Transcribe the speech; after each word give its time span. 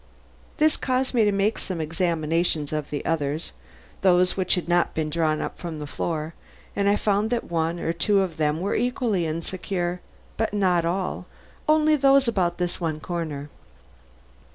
This 0.57 0.77
caused 0.77 1.13
me 1.13 1.25
to 1.25 1.31
make 1.31 1.59
some 1.59 1.79
examination 1.79 2.65
of 2.71 2.89
the 2.89 3.05
others, 3.05 3.51
those 4.01 4.35
which 4.35 4.55
had 4.55 4.67
not 4.67 4.95
been 4.95 5.11
drawn 5.11 5.47
from 5.55 5.77
the 5.77 5.85
floor, 5.85 6.33
and 6.75 6.89
I 6.89 6.95
found 6.95 7.29
that 7.29 7.51
one 7.51 7.79
or 7.79 7.93
two 7.93 8.21
of 8.21 8.37
them 8.37 8.61
were 8.61 8.73
equally 8.73 9.27
insecure, 9.27 10.01
but 10.37 10.55
not 10.55 10.85
all; 10.85 11.27
only 11.69 11.95
those 11.95 12.27
about 12.27 12.57
this 12.57 12.81
one 12.81 12.99
corner. 12.99 13.51